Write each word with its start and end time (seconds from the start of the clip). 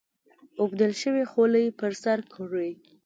اوبدل 0.61 0.91
شوې 1.01 1.23
خولۍ 1.31 1.65
پر 1.79 1.91
سر 2.03 2.19
کړي. 2.33 2.69